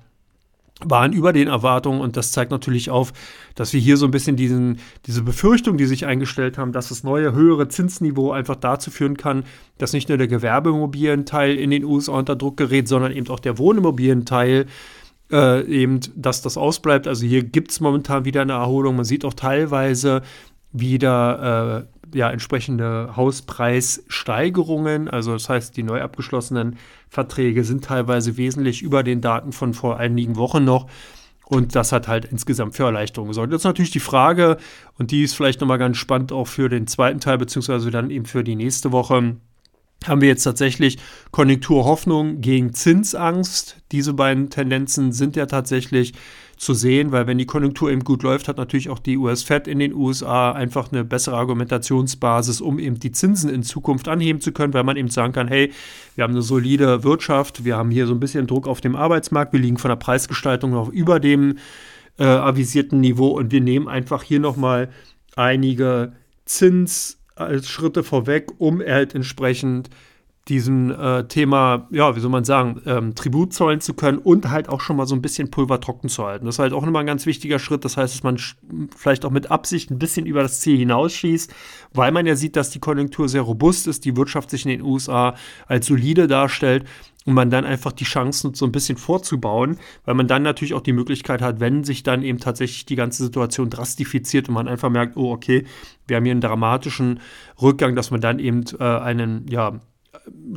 waren 0.83 1.13
über 1.13 1.35
den 1.35 1.49
Erwartungen 1.49 2.01
und 2.01 2.17
das 2.17 2.33
zeigt 2.33 2.51
natürlich 2.51 2.89
auf, 2.89 3.13
dass 3.55 3.75
wir 3.75 3.81
hier 3.81 3.99
so 3.99 4.07
ein 4.07 4.11
bisschen 4.11 4.37
diesen, 4.37 4.79
diese 5.07 5.23
Befürchtung, 5.23 5.77
die 5.77 5.85
sich 5.85 6.07
eingestellt 6.07 6.57
haben, 6.57 6.73
dass 6.73 6.89
das 6.89 7.05
neue 7.05 7.33
höhere 7.33 7.69
Zinsniveau 7.69 8.33
einfach 8.33 8.57
dazu 8.57 8.91
führen 8.91 9.19
kann, 9.19 9.45
dass 9.77 9.93
nicht 9.93 10.09
nur 10.09 10.17
der 10.17 10.29
Gewerbeimmobilienteil 10.29 11.57
in 11.57 11.71
den 11.71 11.85
USA 11.85 12.13
unter 12.13 12.35
Druck 12.35 12.57
gerät, 12.57 12.89
sondern 12.89 13.13
eben 13.13 13.29
auch 13.29 13.41
der 13.41 13.59
Wohnimmobilienteil 13.59 14.63
äh, 14.63 14.67
eben, 15.31 16.01
dass 16.17 16.43
das 16.43 16.57
ausbleibt. 16.57 17.07
Also 17.07 17.27
hier 17.27 17.45
gibt 17.45 17.71
es 17.71 17.81
momentan 17.81 18.25
wieder 18.25 18.43
eine 18.43 18.55
Erholung. 18.55 18.97
Man 18.97 19.05
sieht 19.05 19.25
auch 19.25 19.35
teilweise 19.35 20.23
wieder 20.73 21.87
äh, 22.13 22.19
ja, 22.19 22.31
entsprechende 22.31 23.17
Hauspreissteigerungen. 23.17 25.09
Also 25.09 25.33
das 25.33 25.49
heißt, 25.49 25.77
die 25.77 25.83
neu 25.83 26.01
abgeschlossenen 26.03 26.77
Verträge 27.09 27.65
sind 27.65 27.85
teilweise 27.85 28.37
wesentlich 28.37 28.83
über 28.83 29.03
den 29.03 29.21
Daten 29.21 29.53
von 29.53 29.75
vor 29.75 29.99
einigen 29.99 30.37
Wochen 30.37 30.65
noch. 30.65 30.87
Und 31.45 31.75
das 31.75 31.91
hat 31.91 32.07
halt 32.07 32.27
insgesamt 32.27 32.77
für 32.77 32.85
Erleichterung 32.85 33.29
gesorgt. 33.29 33.53
Jetzt 33.53 33.65
natürlich 33.65 33.91
die 33.91 33.99
Frage, 33.99 34.57
und 34.99 35.11
die 35.11 35.25
ist 35.25 35.35
vielleicht 35.35 35.61
nochmal 35.61 35.79
ganz 35.79 35.97
spannend 35.97 36.31
auch 36.31 36.47
für 36.47 36.69
den 36.69 36.87
zweiten 36.87 37.19
Teil, 37.19 37.39
beziehungsweise 37.39 37.91
dann 37.91 38.11
eben 38.11 38.25
für 38.25 38.45
die 38.45 38.55
nächste 38.55 38.93
Woche 38.93 39.37
haben 40.07 40.21
wir 40.21 40.29
jetzt 40.29 40.45
tatsächlich 40.45 40.99
Konjunkturhoffnung 41.31 42.41
gegen 42.41 42.73
Zinsangst. 42.73 43.77
Diese 43.93 44.15
beiden 44.15 44.49
Tendenzen 44.49 45.13
sind 45.13 45.37
ja 45.37 45.47
tatsächlich 45.47 46.15
zu 46.57 46.75
sehen, 46.75 47.11
weil 47.11 47.27
wenn 47.27 47.39
die 47.39 47.47
Konjunktur 47.47 47.91
eben 47.91 48.05
gut 48.05 48.23
läuft, 48.23 48.47
hat 48.47 48.59
natürlich 48.59 48.91
auch 48.91 48.99
die 48.99 49.17
US-Fed 49.17 49.67
in 49.67 49.79
den 49.79 49.95
USA 49.95 50.53
einfach 50.53 50.93
eine 50.93 51.05
bessere 51.05 51.37
Argumentationsbasis, 51.37 52.61
um 52.61 52.79
eben 52.79 52.99
die 52.99 53.13
Zinsen 53.13 53.49
in 53.49 53.63
Zukunft 53.63 54.09
anheben 54.09 54.43
zu 54.43 54.53
können, 54.53 54.75
weil 54.75 54.85
man 54.85 54.99
eben 54.99 55.09
sagen 55.09 55.33
kann, 55.33 55.49
hey, 55.49 55.73
wir 56.17 56.25
haben 56.25 56.35
eine 56.35 56.43
solide 56.43 57.03
Wirtschaft, 57.03 57.65
wir 57.65 57.77
haben 57.77 57.91
hier 57.91 58.07
so 58.07 58.13
ein 58.13 58.21
bisschen 58.21 58.47
Druck 58.47 58.69
auf 58.69 58.83
dem 58.83 58.95
Arbeitsmarkt, 58.95 59.55
wir 59.55 59.61
liegen 59.61 59.79
von 59.79 59.89
der 59.89 59.97
Preisgestaltung 59.97 60.71
noch 60.71 60.91
über 60.91 61.19
dem 61.19 61.57
äh, 62.19 62.25
avisierten 62.25 63.01
Niveau 63.01 63.29
und 63.29 63.53
wir 63.53 63.63
nehmen 63.63 63.89
einfach 63.89 64.23
hier 64.23 64.41
nochmal 64.41 64.91
einige 65.37 66.13
Zinsschritte 67.49 68.03
vorweg, 68.03 68.49
um 68.59 68.81
halt 68.81 69.15
entsprechend 69.15 69.91
diesem 70.49 70.91
äh, 70.91 71.25
Thema, 71.29 71.87
ja, 71.91 72.17
wie 72.17 72.21
soll 72.21 72.31
man 72.31 72.45
sagen, 72.45 72.83
ähm, 72.87 73.15
Tribut 73.15 73.53
zollen 73.53 73.81
zu 73.81 73.95
können 73.95 74.19
und 74.19 74.51
halt 74.51 74.69
auch 74.69 74.81
schon 74.81 74.97
mal 74.97 75.07
so 75.07 75.15
ein 75.15 75.23
bisschen 75.23 75.51
Pulver 75.51 75.81
trocken 75.81 76.09
zu 76.09 76.25
halten. 76.25 76.47
Das 76.47 76.57
ist 76.57 76.59
halt 76.59 76.73
auch 76.73 76.85
nochmal 76.85 77.05
ein 77.05 77.07
ganz 77.07 77.27
wichtiger 77.27 77.59
Schritt. 77.59 77.85
Das 77.85 77.97
heißt, 77.97 78.15
dass 78.15 78.23
man 78.23 78.39
vielleicht 78.97 79.25
auch 79.25 79.31
mit 79.31 79.51
Absicht 79.51 79.91
ein 79.91 79.99
bisschen 79.99 80.27
über 80.27 80.43
das 80.43 80.61
Ziel 80.61 80.77
hinausschießt, 80.79 81.55
weil 81.93 82.11
man 82.11 82.27
ja 82.27 82.35
sieht, 82.35 82.57
dass 82.57 82.71
die 82.71 82.81
Konjunktur 82.81 83.29
sehr 83.29 83.43
robust 83.43 83.87
ist, 83.87 84.05
die 84.05 84.17
Wirtschaft 84.17 84.51
sich 84.51 84.65
in 84.65 84.71
den 84.71 84.83
USA 84.83 85.37
als 85.69 85.87
solide 85.87 86.27
darstellt 86.27 86.85
und 87.27 87.35
man 87.35 87.51
dann 87.51 87.65
einfach 87.65 87.93
die 87.93 88.05
Chance 88.05 88.47
nutzt, 88.47 88.59
so 88.59 88.67
ein 88.67 88.73
bisschen 88.73 88.97
vorzubauen, 88.97 89.77
weil 90.05 90.15
man 90.15 90.27
dann 90.27 90.43
natürlich 90.43 90.75
auch 90.75 90.81
die 90.81 90.93
Möglichkeit 90.93 91.43
hat, 91.43 91.61
wenn 91.61 91.85
sich 91.85 92.03
dann 92.03 92.23
eben 92.23 92.39
tatsächlich 92.39 92.87
die 92.87 92.97
ganze 92.97 93.25
Situation 93.25 93.69
drastifiziert 93.69 94.49
und 94.49 94.55
man 94.55 94.69
einfach 94.69 94.91
merkt, 94.91 95.17
oh, 95.17 95.31
okay, 95.33 95.65
wir 96.07 96.17
haben 96.17 96.25
hier 96.25 96.33
einen 96.33 96.41
dramatischen 96.41 97.21
Rückgang, 97.61 97.95
dass 97.95 98.11
man 98.11 98.21
dann 98.21 98.39
eben 98.39 98.65
äh, 98.79 98.85
einen, 98.85 99.47
ja, 99.49 99.81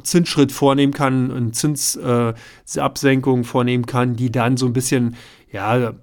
Zinsschritt 0.04 0.52
vornehmen 0.52 0.94
kann, 0.94 1.32
eine 1.32 1.52
Zinsabsenkung 1.52 3.42
äh, 3.42 3.44
vornehmen 3.44 3.86
kann, 3.86 4.16
die 4.16 4.32
dann 4.32 4.58
so 4.58 4.66
ein 4.66 4.74
bisschen, 4.74 5.16
ja, 5.52 5.94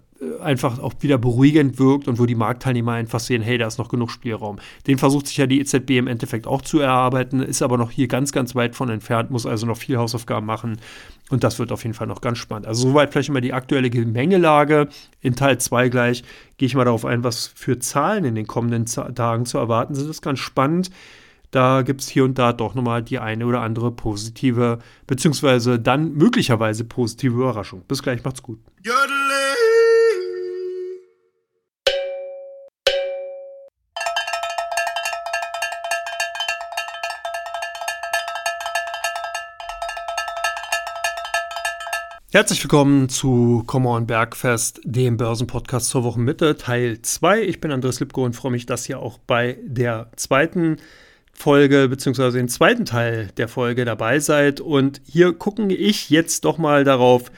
einfach 0.43 0.79
auch 0.79 0.93
wieder 1.01 1.19
beruhigend 1.19 1.79
wirkt 1.79 2.07
und 2.07 2.19
wo 2.19 2.27
die 2.27 2.35
Marktteilnehmer 2.35 2.93
einfach 2.93 3.21
sehen, 3.21 3.43
hey, 3.43 3.57
da 3.57 3.67
ist 3.67 3.79
noch 3.79 3.89
genug 3.89 4.11
Spielraum. 4.11 4.59
Den 4.87 4.99
versucht 4.99 5.27
sich 5.27 5.37
ja 5.39 5.47
die 5.47 5.61
EZB 5.61 5.91
im 5.93 6.07
Endeffekt 6.07 6.47
auch 6.47 6.63
zu 6.63 6.79
erarbeiten, 6.79 7.41
ist 7.41 7.63
aber 7.63 7.79
noch 7.79 7.91
hier 7.91 8.07
ganz, 8.07 8.33
ganz 8.33 8.55
weit 8.55 8.77
von 8.77 8.91
entfernt, 8.91 9.31
muss 9.31 9.47
also 9.47 9.67
noch 9.67 9.79
viel 9.79 9.97
Hausaufgaben 9.97 10.47
machen 10.47 10.79
und 11.31 11.43
das 11.43 11.59
wird 11.59 11.73
auf 11.73 11.85
jeden 11.85 11.95
Fall 11.95 12.07
noch 12.07 12.21
ganz 12.21 12.39
spannend. 12.39 12.67
Also 12.67 12.89
soweit 12.89 13.13
vielleicht 13.13 13.31
immer 13.31 13.41
die 13.41 13.55
aktuelle 13.55 13.89
Gemengelage. 13.89 14.89
In 15.23 15.37
Teil 15.37 15.59
2 15.59 15.89
gleich 15.89 16.23
gehe 16.59 16.67
ich 16.67 16.75
mal 16.75 16.85
darauf 16.85 17.05
ein, 17.05 17.25
was 17.25 17.47
für 17.47 17.79
Zahlen 17.79 18.25
in 18.25 18.35
den 18.35 18.47
kommenden 18.47 18.87
Tagen 18.87 19.47
zu 19.47 19.59
erwarten 19.59 19.95
sind. 19.95 20.05
Das 20.05 20.17
ist 20.17 20.23
ganz 20.23 20.39
spannend 20.39 20.91
da 21.51 21.83
gibt 21.83 22.01
es 22.01 22.09
hier 22.09 22.25
und 22.25 22.39
da 22.39 22.53
doch 22.53 22.75
nochmal 22.75 23.03
die 23.03 23.19
eine 23.19 23.45
oder 23.47 23.61
andere 23.61 23.91
positive, 23.91 24.79
beziehungsweise 25.07 25.79
dann 25.79 26.13
möglicherweise 26.13 26.85
positive 26.85 27.35
Überraschung. 27.35 27.83
Bis 27.89 28.03
gleich, 28.03 28.23
macht's 28.23 28.43
gut. 28.43 28.61
Herzlich 42.33 42.63
willkommen 42.63 43.09
zu 43.09 43.65
Come 43.67 43.89
On 43.89 44.07
Bergfest, 44.07 44.81
dem 44.85 45.17
Börsenpodcast 45.17 45.89
zur 45.89 46.05
Wochenmitte, 46.05 46.57
Teil 46.57 47.03
2. 47.03 47.43
Ich 47.43 47.61
bin 47.61 47.73
Andres 47.73 47.99
Lipko 47.99 48.25
und 48.25 48.37
freue 48.37 48.53
mich, 48.53 48.67
dass 48.67 48.89
ihr 48.89 49.01
auch 49.01 49.19
bei 49.19 49.59
der 49.65 50.13
zweiten 50.15 50.77
Folge 51.33 51.89
beziehungsweise 51.89 52.39
den 52.39 52.49
zweiten 52.49 52.85
Teil 52.85 53.31
der 53.37 53.49
Folge 53.49 53.85
dabei 53.85 54.21
seid. 54.21 54.61
Und 54.61 55.03
hier 55.05 55.33
gucke 55.33 55.75
ich 55.75 56.09
jetzt 56.09 56.45
doch 56.45 56.57
mal 56.57 56.85
darauf, 56.85 57.33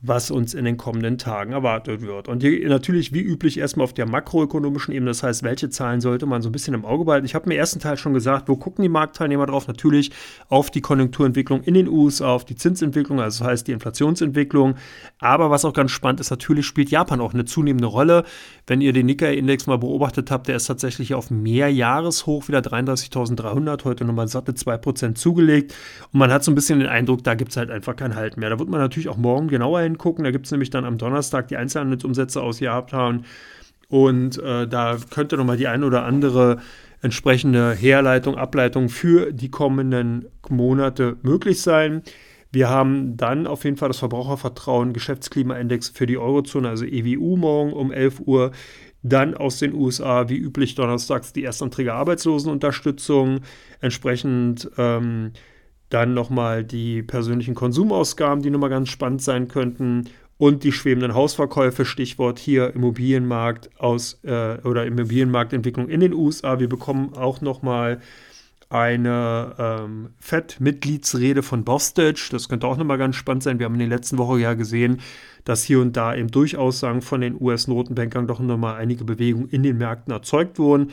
was 0.00 0.30
uns 0.30 0.54
in 0.54 0.64
den 0.64 0.76
kommenden 0.76 1.18
Tagen 1.18 1.52
erwartet 1.52 2.02
wird. 2.02 2.28
Und 2.28 2.42
hier 2.42 2.68
natürlich 2.68 3.12
wie 3.12 3.20
üblich 3.20 3.58
erstmal 3.58 3.84
auf 3.84 3.92
der 3.92 4.08
makroökonomischen 4.08 4.94
Ebene, 4.94 5.10
das 5.10 5.22
heißt, 5.22 5.42
welche 5.42 5.70
Zahlen 5.70 6.00
sollte 6.00 6.26
man 6.26 6.40
so 6.40 6.48
ein 6.48 6.52
bisschen 6.52 6.74
im 6.74 6.84
Auge 6.84 7.04
behalten. 7.04 7.26
Ich 7.26 7.34
habe 7.34 7.46
im 7.46 7.52
ersten 7.52 7.80
Teil 7.80 7.96
schon 7.96 8.14
gesagt, 8.14 8.48
wo 8.48 8.56
gucken 8.56 8.82
die 8.82 8.88
Marktteilnehmer 8.88 9.46
drauf? 9.46 9.66
Natürlich 9.66 10.12
auf 10.48 10.70
die 10.70 10.80
Konjunkturentwicklung 10.80 11.62
in 11.62 11.74
den 11.74 11.88
USA, 11.88 12.28
auf 12.28 12.44
die 12.44 12.54
Zinsentwicklung, 12.54 13.20
also 13.20 13.42
das 13.42 13.50
heißt 13.50 13.68
die 13.68 13.72
Inflationsentwicklung. 13.72 14.76
Aber 15.18 15.50
was 15.50 15.64
auch 15.64 15.72
ganz 15.72 15.90
spannend 15.90 16.20
ist, 16.20 16.30
natürlich 16.30 16.66
spielt 16.66 16.90
Japan 16.90 17.20
auch 17.20 17.34
eine 17.34 17.44
zunehmende 17.44 17.88
Rolle. 17.88 18.24
Wenn 18.66 18.80
ihr 18.80 18.92
den 18.92 19.06
Nikkei-Index 19.06 19.66
mal 19.66 19.78
beobachtet 19.78 20.30
habt, 20.30 20.46
der 20.46 20.56
ist 20.56 20.66
tatsächlich 20.66 21.14
auf 21.14 21.30
Mehrjahreshoch 21.30 22.46
wieder 22.48 22.60
33.300, 22.60 23.84
heute 23.84 24.04
nochmal 24.04 24.28
satte 24.28 24.52
2% 24.52 25.14
zugelegt. 25.14 25.74
Und 26.12 26.20
man 26.20 26.30
hat 26.30 26.44
so 26.44 26.52
ein 26.52 26.54
bisschen 26.54 26.78
den 26.78 26.88
Eindruck, 26.88 27.24
da 27.24 27.34
gibt 27.34 27.50
es 27.50 27.56
halt 27.56 27.70
einfach 27.70 27.96
kein 27.96 28.14
Halt 28.14 28.36
mehr. 28.36 28.50
Da 28.50 28.58
wird 28.58 28.68
man 28.68 28.80
natürlich 28.80 29.08
auch 29.08 29.16
morgen 29.16 29.48
genauer 29.48 29.87
hingucken. 29.88 30.24
Da 30.24 30.30
gibt 30.30 30.46
es 30.46 30.52
nämlich 30.52 30.70
dann 30.70 30.84
am 30.84 30.98
Donnerstag 30.98 31.48
die 31.48 31.56
Einzelhandelsumsätze 31.56 32.42
aus 32.42 32.60
Japan. 32.60 33.24
Und 33.88 34.38
äh, 34.38 34.68
da 34.68 34.98
könnte 35.10 35.36
nochmal 35.36 35.56
die 35.56 35.66
ein 35.66 35.84
oder 35.84 36.04
andere 36.04 36.58
entsprechende 37.00 37.72
Herleitung, 37.72 38.36
Ableitung 38.36 38.88
für 38.88 39.32
die 39.32 39.50
kommenden 39.50 40.26
Monate 40.48 41.16
möglich 41.22 41.62
sein. 41.62 42.02
Wir 42.50 42.70
haben 42.70 43.16
dann 43.16 43.46
auf 43.46 43.64
jeden 43.64 43.76
Fall 43.76 43.88
das 43.88 43.98
Verbrauchervertrauen 43.98 44.94
Geschäftsklimaindex 44.94 45.90
für 45.90 46.06
die 46.06 46.16
Eurozone, 46.16 46.68
also 46.68 46.84
EWU 46.84 47.36
morgen 47.36 47.72
um 47.72 47.92
11 47.92 48.20
Uhr. 48.20 48.52
Dann 49.02 49.34
aus 49.34 49.58
den 49.58 49.74
USA, 49.74 50.28
wie 50.28 50.38
üblich, 50.38 50.74
donnerstags 50.74 51.32
die 51.32 51.44
Erstanträge 51.44 51.94
Arbeitslosenunterstützung. 51.94 53.40
Entsprechend 53.80 54.70
ähm, 54.76 55.32
dann 55.90 56.14
nochmal 56.14 56.64
die 56.64 57.02
persönlichen 57.02 57.54
Konsumausgaben, 57.54 58.42
die 58.42 58.50
nochmal 58.50 58.70
ganz 58.70 58.88
spannend 58.88 59.22
sein 59.22 59.48
könnten. 59.48 60.04
Und 60.36 60.62
die 60.62 60.70
schwebenden 60.70 61.14
Hausverkäufe, 61.14 61.84
Stichwort 61.84 62.38
hier 62.38 62.72
Immobilienmarkt 62.72 63.70
aus 63.80 64.20
äh, 64.22 64.58
oder 64.62 64.86
Immobilienmarktentwicklung 64.86 65.88
in 65.88 65.98
den 65.98 66.14
USA. 66.14 66.60
Wir 66.60 66.68
bekommen 66.68 67.14
auch 67.14 67.40
nochmal 67.40 68.00
eine 68.70 69.54
ähm, 69.58 70.10
FED-Mitgliedsrede 70.20 71.42
von 71.42 71.64
Bostic. 71.64 72.28
Das 72.30 72.48
könnte 72.48 72.66
auch 72.66 72.76
nochmal 72.76 72.98
ganz 72.98 73.16
spannend 73.16 73.42
sein. 73.42 73.58
Wir 73.58 73.66
haben 73.66 73.74
in 73.74 73.80
der 73.80 73.88
letzten 73.88 74.18
Woche 74.18 74.38
ja 74.38 74.54
gesehen, 74.54 75.00
dass 75.44 75.64
hier 75.64 75.80
und 75.80 75.96
da 75.96 76.14
eben 76.14 76.30
durch 76.30 76.56
Aussagen 76.56 77.00
von 77.00 77.20
den 77.20 77.40
US-Notenbankern 77.40 78.26
doch 78.26 78.40
nochmal 78.40 78.76
einige 78.76 79.04
Bewegungen 79.04 79.48
in 79.48 79.62
den 79.62 79.78
Märkten 79.78 80.12
erzeugt 80.12 80.58
wurden. 80.58 80.92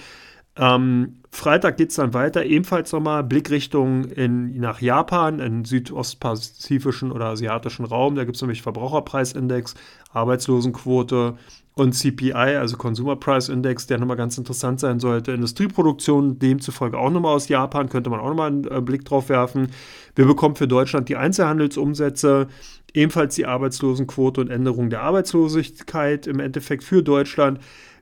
Ähm, 0.57 1.17
Freitag 1.31 1.75
geht 1.77 1.89
es 1.89 1.95
dann 1.95 2.13
weiter, 2.13 2.45
ebenfalls 2.45 2.93
nochmal 2.93 3.23
Blickrichtung 3.23 4.05
in, 4.05 4.57
nach 4.57 4.79
Japan, 4.79 5.39
in 5.39 5.65
südostpazifischen 5.65 7.11
oder 7.11 7.25
asiatischen 7.25 7.85
Raum. 7.85 8.15
Da 8.15 8.23
gibt 8.23 8.37
es 8.37 8.41
nämlich 8.41 8.61
Verbraucherpreisindex, 8.61 9.75
Arbeitslosenquote 10.13 11.35
und 11.73 11.91
CPI, 11.93 12.31
also 12.33 12.77
Consumer 12.77 13.17
Price 13.17 13.49
Index, 13.49 13.85
der 13.85 13.97
nochmal 13.97 14.15
ganz 14.15 14.37
interessant 14.37 14.79
sein 14.79 15.01
sollte. 15.01 15.33
Industrieproduktion 15.33 16.39
demzufolge 16.39 16.97
auch 16.97 17.09
nochmal 17.09 17.35
aus 17.35 17.49
Japan, 17.49 17.89
könnte 17.89 18.09
man 18.09 18.21
auch 18.21 18.29
nochmal 18.29 18.47
einen 18.47 18.63
äh, 18.65 18.79
Blick 18.79 19.03
drauf 19.03 19.27
werfen. 19.27 19.67
Wir 20.15 20.25
bekommen 20.25 20.55
für 20.55 20.69
Deutschland 20.69 21.09
die 21.09 21.17
Einzelhandelsumsätze, 21.17 22.47
ebenfalls 22.93 23.35
die 23.35 23.45
Arbeitslosenquote 23.45 24.39
und 24.39 24.49
Änderung 24.49 24.89
der 24.89 25.01
Arbeitslosigkeit 25.01 26.27
im 26.27 26.39
Endeffekt 26.39 26.85
für 26.85 27.03
Deutschland. 27.03 27.59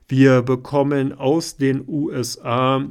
Wir 0.08 0.42
bekommen 0.42 1.12
aus 1.18 1.56
den 1.56 1.84
USA 1.88 2.84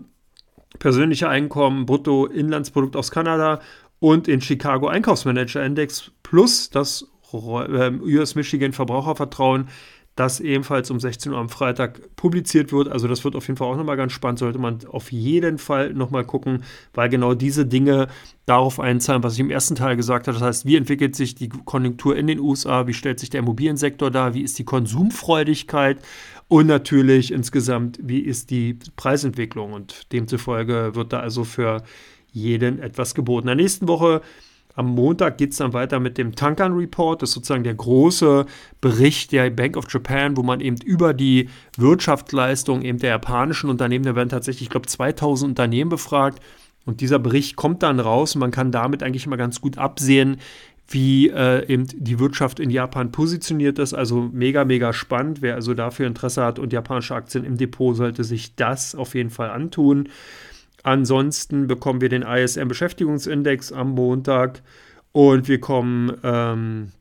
persönliche 0.79 1.29
Einkommen, 1.29 1.85
Bruttoinlandsprodukt 1.85 2.95
aus 2.95 3.11
Kanada 3.11 3.59
und 3.99 4.27
den 4.27 4.41
Chicago 4.41 4.87
Einkaufsmanager 4.87 5.63
Index 5.63 6.11
plus 6.23 6.69
das 6.69 7.07
ähm, 7.33 8.01
US 8.01 8.35
Michigan 8.35 8.73
Verbrauchervertrauen 8.73 9.69
das 10.15 10.39
ebenfalls 10.39 10.91
um 10.91 10.99
16 10.99 11.31
Uhr 11.31 11.39
am 11.39 11.49
Freitag 11.49 12.15
publiziert 12.15 12.71
wird. 12.71 12.87
Also 12.87 13.07
das 13.07 13.23
wird 13.23 13.35
auf 13.35 13.47
jeden 13.47 13.57
Fall 13.57 13.67
auch 13.67 13.75
nochmal 13.75 13.97
ganz 13.97 14.11
spannend, 14.11 14.39
sollte 14.39 14.59
man 14.59 14.85
auf 14.85 15.11
jeden 15.11 15.57
Fall 15.57 15.93
nochmal 15.93 16.23
gucken, 16.23 16.63
weil 16.93 17.09
genau 17.09 17.33
diese 17.33 17.65
Dinge 17.65 18.07
darauf 18.45 18.79
einzahlen, 18.79 19.23
was 19.23 19.33
ich 19.33 19.39
im 19.39 19.49
ersten 19.49 19.73
Teil 19.73 19.95
gesagt 19.95 20.27
habe. 20.27 20.37
Das 20.37 20.45
heißt, 20.45 20.65
wie 20.65 20.75
entwickelt 20.75 21.15
sich 21.15 21.33
die 21.33 21.49
Konjunktur 21.49 22.15
in 22.15 22.27
den 22.27 22.39
USA, 22.39 22.85
wie 22.85 22.93
stellt 22.93 23.19
sich 23.19 23.31
der 23.31 23.39
Immobiliensektor 23.39 24.11
dar, 24.11 24.35
wie 24.35 24.41
ist 24.41 24.59
die 24.59 24.65
Konsumfreudigkeit 24.65 25.97
und 26.47 26.67
natürlich 26.67 27.31
insgesamt, 27.31 27.99
wie 28.01 28.19
ist 28.19 28.49
die 28.49 28.77
Preisentwicklung. 28.95 29.73
Und 29.73 30.11
demzufolge 30.11 30.91
wird 30.93 31.13
da 31.13 31.19
also 31.19 31.43
für 31.43 31.83
jeden 32.31 32.79
etwas 32.79 33.15
geboten. 33.15 33.47
In 33.47 33.57
der 33.57 33.63
nächsten 33.63 33.87
Woche 33.87 34.21
am 34.75 34.87
Montag 34.87 35.37
geht 35.37 35.51
es 35.51 35.57
dann 35.57 35.73
weiter 35.73 35.99
mit 35.99 36.17
dem 36.17 36.35
Tankan 36.35 36.73
Report. 36.73 37.21
Das 37.21 37.29
ist 37.29 37.35
sozusagen 37.35 37.63
der 37.63 37.75
große 37.75 38.45
Bericht 38.81 39.31
der 39.31 39.49
Bank 39.51 39.77
of 39.77 39.85
Japan, 39.89 40.35
wo 40.35 40.41
man 40.41 40.61
eben 40.61 40.77
über 40.77 41.13
die 41.13 41.49
Wirtschaftsleistung 41.77 42.81
eben 42.81 42.97
der 42.97 43.11
japanischen 43.11 43.69
Unternehmen, 43.69 44.05
da 44.05 44.15
werden 44.15 44.29
tatsächlich, 44.29 44.63
ich 44.63 44.69
glaube, 44.69 44.87
2000 44.87 45.51
Unternehmen 45.51 45.89
befragt. 45.89 46.39
Und 46.85 46.99
dieser 46.99 47.19
Bericht 47.19 47.55
kommt 47.55 47.81
dann 47.81 47.99
raus 47.99 48.35
und 48.35 48.41
man 48.41 48.51
kann 48.51 48.71
damit 48.71 49.03
eigentlich 49.03 49.25
immer 49.25 49.37
ganz 49.37 49.61
gut 49.61 49.77
absehen, 49.77 50.37
wie 50.87 51.29
äh, 51.29 51.65
eben 51.67 51.87
die 51.87 52.19
Wirtschaft 52.19 52.59
in 52.59 52.69
Japan 52.69 53.11
positioniert 53.11 53.79
ist. 53.79 53.93
Also 53.93 54.29
mega, 54.31 54.65
mega 54.65 54.93
spannend. 54.93 55.41
Wer 55.41 55.55
also 55.55 55.73
dafür 55.73 56.07
Interesse 56.07 56.43
hat 56.43 56.59
und 56.59 56.73
japanische 56.73 57.15
Aktien 57.15 57.45
im 57.45 57.57
Depot, 57.57 57.95
sollte 57.95 58.23
sich 58.23 58.55
das 58.55 58.95
auf 58.95 59.15
jeden 59.15 59.29
Fall 59.29 59.49
antun. 59.49 60.09
Ansonsten 60.83 61.67
bekommen 61.67 62.01
wir 62.01 62.09
den 62.09 62.23
ISM-Beschäftigungsindex 62.23 63.71
am 63.71 63.91
Montag 63.91 64.61
und 65.13 65.47
wir 65.47 65.61
kommen 65.61 66.17
ähm, 66.23 66.91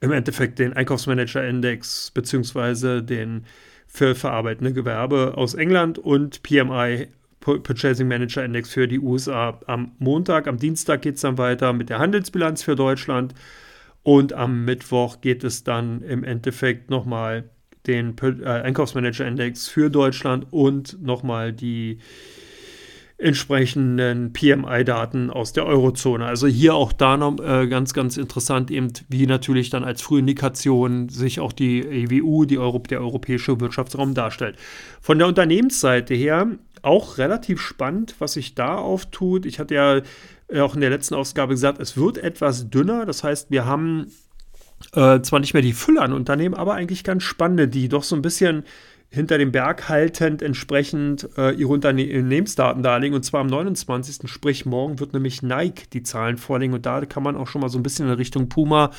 im 0.00 0.12
Endeffekt 0.12 0.60
den 0.60 0.72
Einkaufsmanager-Index 0.72 2.12
beziehungsweise 2.12 3.02
den 3.02 3.44
für 3.88 4.14
verarbeitende 4.14 4.72
Gewerbe 4.72 5.32
aus 5.36 5.54
England 5.54 5.98
und 5.98 6.42
PMI 6.42 7.08
Purchasing 7.40 8.08
Manager 8.08 8.44
Index 8.44 8.70
für 8.70 8.88
die 8.88 8.98
USA 8.98 9.60
am 9.66 9.92
Montag. 9.98 10.46
Am 10.46 10.58
Dienstag 10.58 11.02
geht 11.02 11.16
es 11.16 11.22
dann 11.22 11.38
weiter 11.38 11.72
mit 11.72 11.88
der 11.88 11.98
Handelsbilanz 11.98 12.62
für 12.62 12.76
Deutschland 12.76 13.34
und 14.02 14.32
am 14.32 14.64
Mittwoch 14.64 15.20
geht 15.20 15.44
es 15.44 15.64
dann 15.64 16.02
im 16.02 16.24
Endeffekt 16.24 16.90
nochmal 16.90 17.44
den 17.86 18.14
äh, 18.22 18.46
Einkaufsmanager 18.46 19.26
Index 19.26 19.68
für 19.68 19.90
Deutschland 19.90 20.46
und 20.50 21.02
nochmal 21.02 21.52
die 21.52 21.98
entsprechenden 23.18 24.32
PMI-Daten 24.32 25.30
aus 25.30 25.52
der 25.52 25.66
Eurozone. 25.66 26.24
Also 26.24 26.46
hier 26.46 26.74
auch 26.76 26.92
da 26.92 27.16
noch 27.16 27.40
äh, 27.40 27.66
ganz, 27.66 27.92
ganz 27.92 28.16
interessant, 28.16 28.70
eben 28.70 28.92
wie 29.08 29.26
natürlich 29.26 29.70
dann 29.70 29.82
als 29.82 30.02
Frühindikation 30.02 31.08
sich 31.08 31.40
auch 31.40 31.52
die 31.52 31.80
EWU, 31.80 32.44
die 32.44 32.58
Euro, 32.58 32.78
der 32.78 33.00
europäische 33.00 33.60
Wirtschaftsraum 33.60 34.14
darstellt. 34.14 34.56
Von 35.00 35.18
der 35.18 35.26
Unternehmensseite 35.26 36.14
her 36.14 36.46
auch 36.82 37.18
relativ 37.18 37.60
spannend, 37.60 38.14
was 38.18 38.34
sich 38.34 38.54
da 38.54 38.76
auftut. 38.76 39.46
Ich 39.46 39.58
hatte 39.58 39.74
ja 39.74 40.00
äh, 40.48 40.60
auch 40.60 40.74
in 40.74 40.80
der 40.80 40.90
letzten 40.90 41.14
Ausgabe 41.14 41.54
gesagt, 41.54 41.80
es 41.80 41.96
wird 41.96 42.18
etwas 42.18 42.70
dünner. 42.70 43.06
Das 43.06 43.24
heißt, 43.24 43.50
wir 43.50 43.66
haben 43.66 44.12
äh, 44.94 45.20
zwar 45.20 45.40
nicht 45.40 45.54
mehr 45.54 45.62
die 45.62 45.72
Fülle 45.72 46.02
an 46.02 46.12
Unternehmen, 46.12 46.54
aber 46.54 46.74
eigentlich 46.74 47.04
ganz 47.04 47.22
spannende, 47.22 47.68
die 47.68 47.88
doch 47.88 48.02
so 48.02 48.16
ein 48.16 48.22
bisschen 48.22 48.64
hinter 49.10 49.38
dem 49.38 49.52
Berg 49.52 49.88
haltend 49.88 50.42
entsprechend 50.42 51.28
äh, 51.38 51.52
ihre 51.52 51.72
Unternehmensdaten 51.72 52.82
darlegen. 52.82 53.16
Und 53.16 53.22
zwar 53.22 53.40
am 53.40 53.46
29. 53.46 54.30
Sprich, 54.30 54.66
morgen 54.66 55.00
wird 55.00 55.14
nämlich 55.14 55.42
Nike 55.42 55.88
die 55.92 56.02
Zahlen 56.02 56.36
vorlegen. 56.36 56.74
Und 56.74 56.84
da 56.84 57.00
kann 57.06 57.22
man 57.22 57.36
auch 57.36 57.46
schon 57.46 57.62
mal 57.62 57.70
so 57.70 57.78
ein 57.78 57.82
bisschen 57.82 58.06
in 58.06 58.12
Richtung 58.12 58.50
Puma, 58.50 58.90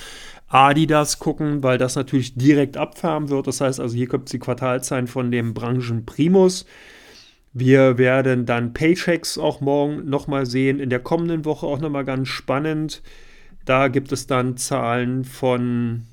Adidas 0.48 1.20
gucken, 1.20 1.62
weil 1.62 1.78
das 1.78 1.96
natürlich 1.96 2.34
direkt 2.36 2.76
abfahren 2.76 3.30
wird. 3.30 3.46
Das 3.46 3.62
heißt 3.62 3.80
also, 3.80 3.96
hier 3.96 4.08
kommt 4.08 4.34
die 4.34 4.40
Quartalzahlen 4.40 5.06
von 5.06 5.30
dem 5.30 5.54
Branchen 5.54 6.06
Primus. 6.06 6.66
Wir 7.54 7.98
werden 7.98 8.46
dann 8.46 8.74
Paychecks 8.74 9.38
auch 9.38 9.62
morgen 9.62 10.10
nochmal 10.10 10.46
sehen. 10.46 10.80
In 10.80 10.90
der 10.90 11.00
kommenden 11.00 11.46
Woche 11.46 11.66
auch 11.66 11.80
nochmal 11.80 12.06
ganz 12.06 12.28
spannend. 12.28 13.02
Da 13.66 13.88
gibt 13.88 14.12
es 14.12 14.28
dann 14.28 14.58
Zahlen 14.58 15.26
von 15.26 16.04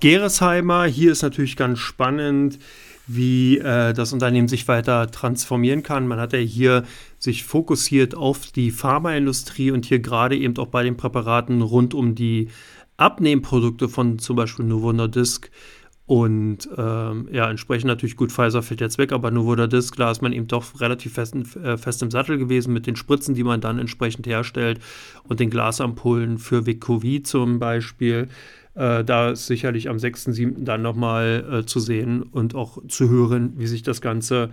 Geresheimer. 0.00 0.84
Hier 0.84 1.12
ist 1.12 1.22
natürlich 1.22 1.56
ganz 1.56 1.78
spannend 1.78 2.58
wie 3.06 3.58
äh, 3.58 3.92
das 3.92 4.12
Unternehmen 4.12 4.48
sich 4.48 4.66
weiter 4.66 5.10
transformieren 5.10 5.82
kann. 5.82 6.06
Man 6.06 6.18
hat 6.18 6.32
ja 6.32 6.38
hier 6.38 6.84
sich 7.18 7.44
fokussiert 7.44 8.14
auf 8.14 8.46
die 8.46 8.70
Pharmaindustrie 8.70 9.70
und 9.70 9.84
hier 9.84 9.98
gerade 9.98 10.36
eben 10.36 10.56
auch 10.56 10.68
bei 10.68 10.82
den 10.82 10.96
Präparaten 10.96 11.62
rund 11.62 11.94
um 11.94 12.14
die 12.14 12.48
Abnehmprodukte 12.96 13.88
von 13.88 14.18
zum 14.18 14.36
Beispiel 14.36 14.64
Novo 14.64 14.92
Nordisk 14.92 15.50
und 16.06 16.68
ähm, 16.76 17.28
ja, 17.32 17.48
entsprechend 17.48 17.86
natürlich 17.86 18.16
gut, 18.16 18.30
Pfizer 18.30 18.62
fällt 18.62 18.82
jetzt 18.82 18.98
weg, 18.98 19.12
aber 19.12 19.30
Novo 19.30 19.56
Nordisk, 19.56 19.96
da 19.96 20.10
ist 20.10 20.20
man 20.20 20.34
eben 20.34 20.46
doch 20.46 20.78
relativ 20.80 21.14
fest, 21.14 21.34
äh, 21.56 21.78
fest 21.78 22.02
im 22.02 22.10
Sattel 22.10 22.36
gewesen 22.36 22.74
mit 22.74 22.86
den 22.86 22.96
Spritzen, 22.96 23.34
die 23.34 23.44
man 23.44 23.62
dann 23.62 23.78
entsprechend 23.78 24.26
herstellt 24.26 24.80
und 25.28 25.40
den 25.40 25.48
Glasampullen 25.48 26.36
für 26.36 26.66
Vicovi 26.66 27.22
zum 27.22 27.58
Beispiel. 27.58 28.28
Äh, 28.74 29.02
da 29.02 29.30
ist 29.30 29.46
sicherlich 29.46 29.88
am 29.88 29.96
6.7. 29.96 30.64
dann 30.64 30.82
nochmal 30.82 31.46
äh, 31.50 31.66
zu 31.66 31.80
sehen 31.80 32.22
und 32.22 32.54
auch 32.54 32.86
zu 32.86 33.08
hören, 33.08 33.54
wie 33.56 33.66
sich 33.66 33.82
das 33.82 34.02
Ganze 34.02 34.50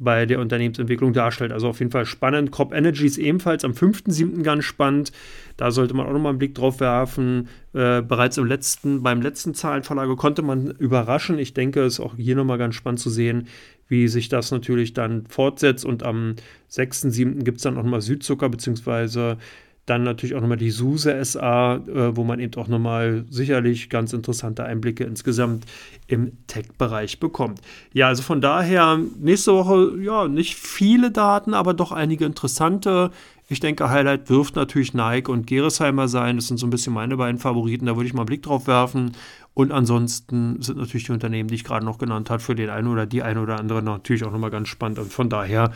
bei 0.00 0.24
der 0.24 0.40
Unternehmensentwicklung 0.40 1.12
darstellt. 1.12 1.52
Also 1.52 1.68
auf 1.68 1.78
jeden 1.78 1.92
Fall 1.92 2.06
spannend. 2.06 2.50
Crop 2.50 2.72
Energy 2.72 3.06
ist 3.06 3.18
ebenfalls 3.18 3.64
am 3.64 3.72
5.7. 3.72 4.42
ganz 4.42 4.64
spannend. 4.64 5.12
Da 5.58 5.70
sollte 5.70 5.94
man 5.94 6.06
auch 6.06 6.12
nochmal 6.12 6.30
einen 6.30 6.38
Blick 6.38 6.54
drauf 6.54 6.80
werfen. 6.80 7.48
Äh, 7.74 8.00
bereits 8.00 8.38
im 8.38 8.46
letzten, 8.46 9.02
beim 9.02 9.20
letzten 9.20 9.54
Zahlenverlage 9.54 10.16
konnte 10.16 10.40
man 10.40 10.70
überraschen. 10.70 11.38
Ich 11.38 11.52
denke, 11.52 11.82
es 11.82 11.94
ist 11.94 12.00
auch 12.00 12.16
hier 12.16 12.34
nochmal 12.34 12.56
ganz 12.56 12.74
spannend 12.74 13.00
zu 13.00 13.10
sehen, 13.10 13.46
wie 13.88 14.08
sich 14.08 14.30
das 14.30 14.50
natürlich 14.50 14.94
dann 14.94 15.26
fortsetzt. 15.26 15.84
Und 15.84 16.02
am 16.02 16.34
6.7. 16.70 17.44
gibt 17.44 17.58
es 17.58 17.64
dann 17.64 17.76
auch 17.76 17.82
nochmal 17.82 18.00
Südzucker, 18.00 18.48
beziehungsweise 18.48 19.36
dann 19.90 20.04
natürlich 20.04 20.36
auch 20.36 20.40
nochmal 20.40 20.56
die 20.56 20.70
SUSE 20.70 21.24
SA, 21.24 21.76
äh, 21.76 22.16
wo 22.16 22.22
man 22.22 22.38
eben 22.38 22.54
auch 22.54 22.68
nochmal 22.68 23.24
sicherlich 23.28 23.90
ganz 23.90 24.12
interessante 24.12 24.64
Einblicke 24.64 25.02
insgesamt 25.02 25.66
im 26.06 26.32
Tech-Bereich 26.46 27.18
bekommt. 27.18 27.60
Ja, 27.92 28.06
also 28.06 28.22
von 28.22 28.40
daher 28.40 29.00
nächste 29.18 29.52
Woche, 29.52 30.00
ja, 30.00 30.28
nicht 30.28 30.54
viele 30.54 31.10
Daten, 31.10 31.54
aber 31.54 31.74
doch 31.74 31.90
einige 31.90 32.24
interessante. 32.24 33.10
Ich 33.48 33.58
denke, 33.58 33.90
Highlight 33.90 34.30
wirft 34.30 34.54
natürlich 34.54 34.94
Nike 34.94 35.28
und 35.28 35.48
Geresheimer 35.48 36.06
sein. 36.06 36.36
Das 36.36 36.46
sind 36.46 36.58
so 36.58 36.68
ein 36.68 36.70
bisschen 36.70 36.92
meine 36.92 37.16
beiden 37.16 37.40
Favoriten. 37.40 37.86
Da 37.86 37.96
würde 37.96 38.06
ich 38.06 38.14
mal 38.14 38.20
einen 38.20 38.26
Blick 38.26 38.44
drauf 38.44 38.68
werfen. 38.68 39.16
Und 39.54 39.72
ansonsten 39.72 40.62
sind 40.62 40.78
natürlich 40.78 41.06
die 41.06 41.12
Unternehmen, 41.12 41.48
die 41.48 41.56
ich 41.56 41.64
gerade 41.64 41.84
noch 41.84 41.98
genannt 41.98 42.30
habe, 42.30 42.40
für 42.40 42.54
den 42.54 42.70
einen 42.70 42.86
oder 42.86 43.06
die 43.06 43.24
eine 43.24 43.40
oder 43.40 43.58
andere 43.58 43.82
natürlich 43.82 44.24
auch 44.24 44.30
nochmal 44.30 44.50
ganz 44.50 44.68
spannend. 44.68 45.00
Und 45.00 45.12
von 45.12 45.28
daher 45.28 45.72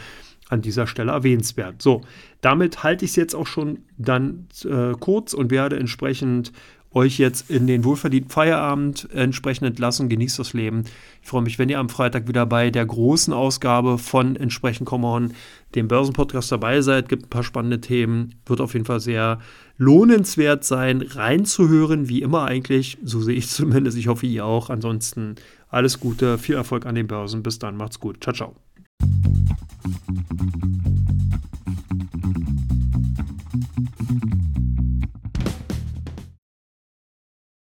an 0.49 0.63
dieser 0.63 0.87
Stelle 0.87 1.13
erwähnenswert. 1.13 1.81
So, 1.81 2.03
damit 2.41 2.83
halte 2.83 3.05
ich 3.05 3.13
es 3.13 3.17
jetzt 3.17 3.35
auch 3.35 3.47
schon 3.47 3.81
dann 3.97 4.47
äh, 4.65 4.93
kurz 4.99 5.35
und 5.35 5.51
werde 5.51 5.79
entsprechend 5.79 6.53
euch 6.95 7.19
jetzt 7.19 7.51
in 7.51 7.67
den 7.67 7.85
wohlverdienten 7.85 8.31
Feierabend 8.31 9.09
entsprechend 9.13 9.67
entlassen. 9.67 10.09
Genießt 10.09 10.39
das 10.39 10.53
Leben. 10.53 10.85
Ich 11.23 11.29
freue 11.29 11.43
mich, 11.43 11.59
wenn 11.59 11.69
ihr 11.69 11.79
am 11.79 11.89
Freitag 11.89 12.29
wieder 12.29 12.47
bei 12.47 12.71
der 12.71 12.87
großen 12.87 13.35
Ausgabe 13.35 13.99
von 13.99 14.37
entsprechend 14.37 14.87
Come 14.87 15.07
On, 15.07 15.33
dem 15.75 15.89
Börsenpodcast 15.89 16.53
dabei 16.53 16.81
seid. 16.81 17.09
Gibt 17.09 17.27
ein 17.27 17.31
paar 17.31 17.43
spannende 17.43 17.81
Themen. 17.81 18.37
Wird 18.47 18.61
auf 18.61 18.75
jeden 18.75 18.87
Fall 18.87 19.01
sehr 19.01 19.41
lohnenswert 19.77 20.65
sein, 20.65 21.03
reinzuhören, 21.03 22.09
wie 22.09 22.23
immer 22.23 22.45
eigentlich. 22.45 22.99
So 23.03 23.21
sehe 23.21 23.35
ich 23.37 23.49
zumindest. 23.49 23.99
Ich 23.99 24.07
hoffe, 24.07 24.27
ihr 24.27 24.45
auch. 24.45 24.71
Ansonsten 24.71 25.35
alles 25.69 25.99
Gute, 25.99 26.39
viel 26.39 26.55
Erfolg 26.55 26.87
an 26.87 26.95
den 26.95 27.09
Börsen. 27.09 27.43
Bis 27.43 27.59
dann, 27.59 27.77
macht's 27.77 27.99
gut. 27.99 28.23
Ciao, 28.23 28.35
ciao. 28.35 28.55
Thank 29.85 30.87
you. 30.87 30.94